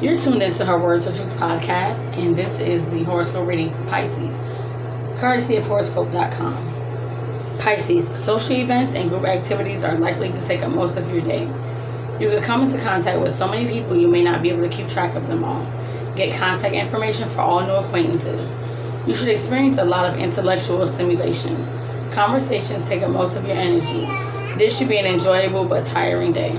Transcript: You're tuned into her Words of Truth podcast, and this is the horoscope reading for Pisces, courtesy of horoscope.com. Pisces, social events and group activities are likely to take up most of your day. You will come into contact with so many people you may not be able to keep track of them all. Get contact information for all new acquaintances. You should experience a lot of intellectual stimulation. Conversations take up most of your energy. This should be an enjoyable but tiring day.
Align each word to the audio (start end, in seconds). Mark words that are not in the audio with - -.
You're 0.00 0.16
tuned 0.16 0.42
into 0.42 0.64
her 0.66 0.82
Words 0.82 1.06
of 1.06 1.14
Truth 1.14 1.36
podcast, 1.36 2.04
and 2.18 2.36
this 2.36 2.58
is 2.58 2.90
the 2.90 3.04
horoscope 3.04 3.46
reading 3.46 3.72
for 3.72 3.84
Pisces, 3.84 4.42
courtesy 5.20 5.56
of 5.56 5.66
horoscope.com. 5.66 7.58
Pisces, 7.60 8.10
social 8.18 8.56
events 8.56 8.96
and 8.96 9.08
group 9.08 9.24
activities 9.24 9.84
are 9.84 9.96
likely 9.96 10.32
to 10.32 10.46
take 10.46 10.62
up 10.62 10.72
most 10.72 10.96
of 10.96 11.08
your 11.10 11.22
day. 11.22 11.44
You 12.18 12.28
will 12.28 12.42
come 12.42 12.62
into 12.62 12.78
contact 12.78 13.20
with 13.20 13.36
so 13.36 13.46
many 13.46 13.68
people 13.68 13.96
you 13.96 14.08
may 14.08 14.22
not 14.22 14.42
be 14.42 14.50
able 14.50 14.68
to 14.68 14.68
keep 14.68 14.88
track 14.88 15.14
of 15.14 15.28
them 15.28 15.44
all. 15.44 15.64
Get 16.16 16.36
contact 16.36 16.74
information 16.74 17.28
for 17.30 17.42
all 17.42 17.64
new 17.64 17.74
acquaintances. 17.74 18.54
You 19.06 19.14
should 19.14 19.28
experience 19.28 19.78
a 19.78 19.84
lot 19.84 20.12
of 20.12 20.18
intellectual 20.18 20.84
stimulation. 20.88 22.10
Conversations 22.10 22.84
take 22.84 23.02
up 23.02 23.10
most 23.10 23.36
of 23.36 23.46
your 23.46 23.56
energy. 23.56 24.06
This 24.58 24.76
should 24.76 24.88
be 24.88 24.98
an 24.98 25.06
enjoyable 25.06 25.68
but 25.68 25.84
tiring 25.86 26.32
day. 26.32 26.58